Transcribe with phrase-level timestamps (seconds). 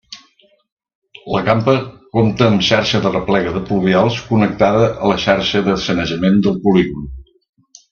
[1.33, 1.75] La campa
[2.17, 7.09] compta amb xarxa d'arreplega de pluvials connectada a la xarxa de sanejament del polígon.